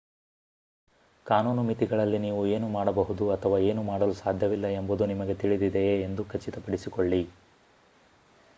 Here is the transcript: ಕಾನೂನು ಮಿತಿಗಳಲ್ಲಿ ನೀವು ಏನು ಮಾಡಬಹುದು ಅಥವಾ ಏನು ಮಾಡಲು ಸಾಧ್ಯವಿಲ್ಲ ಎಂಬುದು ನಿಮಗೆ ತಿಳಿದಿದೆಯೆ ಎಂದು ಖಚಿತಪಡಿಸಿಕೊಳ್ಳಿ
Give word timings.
ಕಾನೂನು 1.25 1.63
ಮಿತಿಗಳಲ್ಲಿ 1.63 2.19
ನೀವು 2.19 2.47
ಏನು 2.47 2.67
ಮಾಡಬಹುದು 2.67 3.25
ಅಥವಾ 3.29 3.59
ಏನು 3.67 3.83
ಮಾಡಲು 3.83 4.15
ಸಾಧ್ಯವಿಲ್ಲ 4.21 4.69
ಎಂಬುದು 4.79 5.05
ನಿಮಗೆ 5.05 5.35
ತಿಳಿದಿದೆಯೆ 5.35 5.95
ಎಂದು 6.01 6.25
ಖಚಿತಪಡಿಸಿಕೊಳ್ಳಿ 6.25 7.21